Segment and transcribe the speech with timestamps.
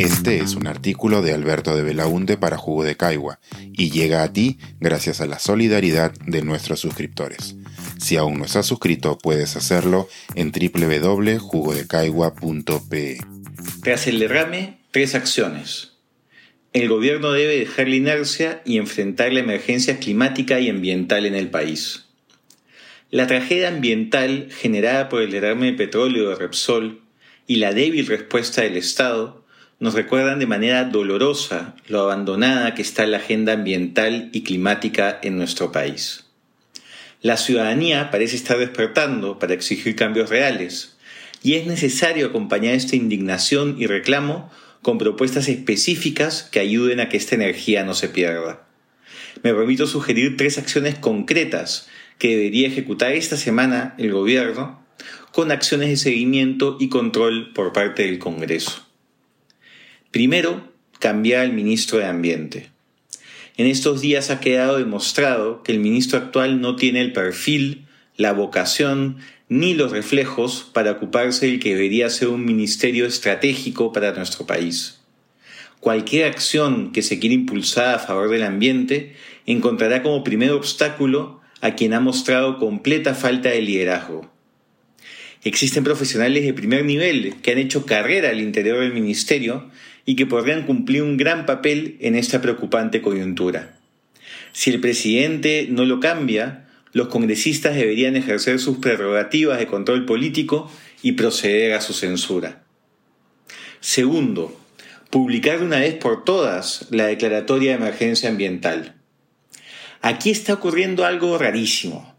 [0.00, 3.38] Este es un artículo de Alberto de Belaunte para Jugo de Caigua
[3.74, 7.54] y llega a ti gracias a la solidaridad de nuestros suscriptores.
[7.98, 13.18] Si aún no estás suscrito, puedes hacerlo en www.jugodecaigua.pe.
[13.82, 15.98] Tras el derrame, tres acciones.
[16.72, 21.50] El gobierno debe dejar la inercia y enfrentar la emergencia climática y ambiental en el
[21.50, 22.06] país.
[23.10, 27.02] La tragedia ambiental generada por el derrame de petróleo de Repsol
[27.46, 29.40] y la débil respuesta del Estado
[29.80, 35.38] nos recuerdan de manera dolorosa lo abandonada que está la agenda ambiental y climática en
[35.38, 36.26] nuestro país.
[37.22, 40.96] La ciudadanía parece estar despertando para exigir cambios reales,
[41.42, 44.50] y es necesario acompañar esta indignación y reclamo
[44.82, 48.66] con propuestas específicas que ayuden a que esta energía no se pierda.
[49.42, 54.84] Me permito sugerir tres acciones concretas que debería ejecutar esta semana el Gobierno
[55.32, 58.89] con acciones de seguimiento y control por parte del Congreso.
[60.10, 62.70] Primero, cambiar al ministro de Ambiente.
[63.56, 67.86] En estos días ha quedado demostrado que el ministro actual no tiene el perfil,
[68.16, 74.12] la vocación ni los reflejos para ocuparse del que debería ser un ministerio estratégico para
[74.12, 75.00] nuestro país.
[75.78, 79.14] Cualquier acción que se quiera impulsar a favor del ambiente
[79.46, 84.28] encontrará como primer obstáculo a quien ha mostrado completa falta de liderazgo.
[85.42, 89.70] Existen profesionales de primer nivel que han hecho carrera al interior del ministerio
[90.10, 93.76] y que podrían cumplir un gran papel en esta preocupante coyuntura.
[94.50, 100.68] Si el presidente no lo cambia, los congresistas deberían ejercer sus prerrogativas de control político
[101.00, 102.64] y proceder a su censura.
[103.78, 104.60] Segundo,
[105.10, 108.96] publicar una vez por todas la declaratoria de emergencia ambiental.
[110.02, 112.16] Aquí está ocurriendo algo rarísimo.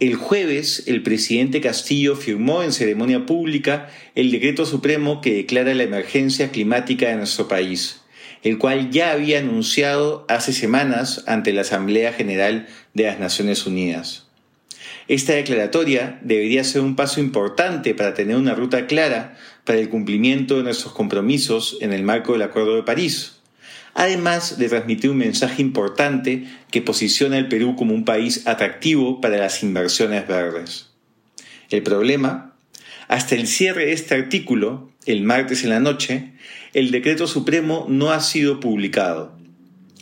[0.00, 5.82] El jueves, el presidente Castillo firmó en ceremonia pública el decreto supremo que declara la
[5.82, 8.00] emergencia climática de nuestro país,
[8.42, 14.26] el cual ya había anunciado hace semanas ante la Asamblea General de las Naciones Unidas.
[15.06, 19.36] Esta declaratoria debería ser un paso importante para tener una ruta clara
[19.66, 23.39] para el cumplimiento de nuestros compromisos en el marco del Acuerdo de París
[23.94, 29.38] además de transmitir un mensaje importante que posiciona al Perú como un país atractivo para
[29.38, 30.90] las inversiones verdes.
[31.70, 32.54] El problema,
[33.08, 36.32] hasta el cierre de este artículo, el martes en la noche,
[36.72, 39.36] el decreto supremo no ha sido publicado.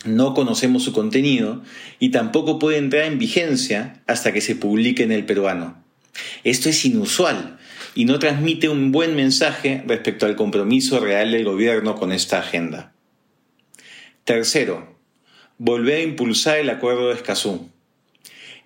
[0.05, 1.61] No conocemos su contenido
[1.99, 5.83] y tampoco puede entrar en vigencia hasta que se publique en el peruano.
[6.43, 7.57] Esto es inusual
[7.95, 12.93] y no transmite un buen mensaje respecto al compromiso real del gobierno con esta agenda.
[14.29, 14.95] Tercero,
[15.57, 17.71] volver a impulsar el Acuerdo de Escazú.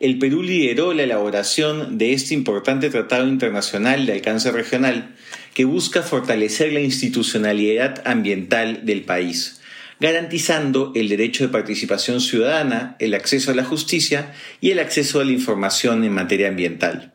[0.02, 5.16] El Perú lideró la elaboración de este importante tratado internacional de alcance regional
[5.54, 9.62] que busca fortalecer la institucionalidad ambiental del país,
[10.02, 15.24] garantizando el derecho de participación ciudadana, el acceso a la justicia y el acceso a
[15.24, 17.14] la información en materia ambiental.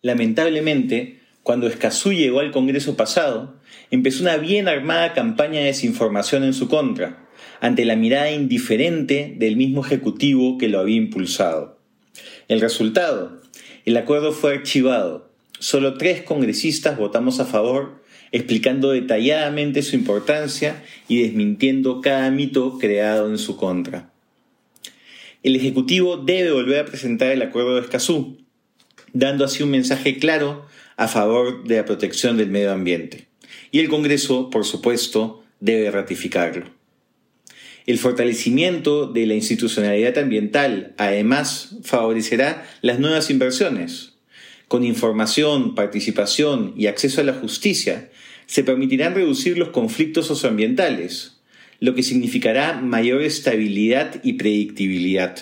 [0.00, 3.54] Lamentablemente, cuando Escazú llegó al Congreso pasado,
[3.92, 7.21] empezó una bien armada campaña de desinformación en su contra,
[7.62, 11.78] ante la mirada indiferente del mismo Ejecutivo que lo había impulsado.
[12.48, 13.40] El resultado,
[13.84, 15.30] el acuerdo fue archivado.
[15.60, 18.02] Solo tres congresistas votamos a favor,
[18.32, 24.10] explicando detalladamente su importancia y desmintiendo cada mito creado en su contra.
[25.44, 28.38] El Ejecutivo debe volver a presentar el acuerdo de Escazú,
[29.12, 33.28] dando así un mensaje claro a favor de la protección del medio ambiente.
[33.70, 36.81] Y el Congreso, por supuesto, debe ratificarlo.
[37.86, 44.12] El fortalecimiento de la institucionalidad ambiental además favorecerá las nuevas inversiones.
[44.68, 48.10] Con información, participación y acceso a la justicia,
[48.46, 51.40] se permitirán reducir los conflictos socioambientales,
[51.80, 55.36] lo que significará mayor estabilidad y predictibilidad.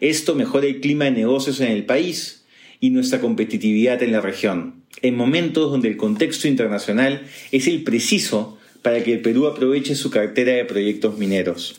[0.00, 2.44] Esto mejora el clima de negocios en el país
[2.80, 8.58] y nuestra competitividad en la región, en momentos donde el contexto internacional es el preciso
[8.82, 11.76] para que el Perú aproveche su cartera de proyectos mineros.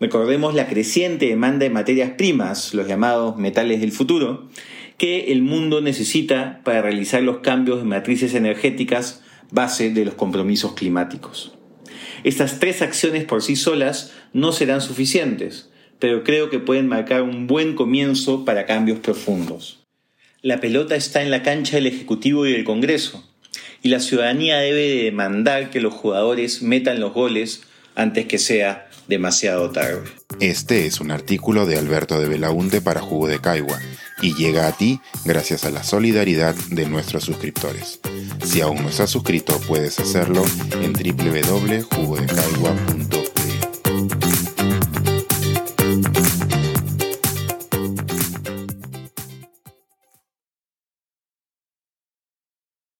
[0.00, 4.48] Recordemos la creciente demanda de materias primas, los llamados metales del futuro,
[4.98, 10.72] que el mundo necesita para realizar los cambios de matrices energéticas base de los compromisos
[10.72, 11.52] climáticos.
[12.24, 17.46] Estas tres acciones por sí solas no serán suficientes, pero creo que pueden marcar un
[17.46, 19.84] buen comienzo para cambios profundos.
[20.40, 23.31] La pelota está en la cancha del Ejecutivo y del Congreso
[23.82, 27.62] y la ciudadanía debe demandar que los jugadores metan los goles
[27.94, 30.02] antes que sea demasiado tarde.
[30.40, 33.78] Este es un artículo de Alberto de Belaunte para Jugo de Caigua
[34.22, 38.00] y llega a ti gracias a la solidaridad de nuestros suscriptores.
[38.44, 40.44] Si aún no estás suscrito, puedes hacerlo
[40.80, 42.91] en www.jugodecaigua.com.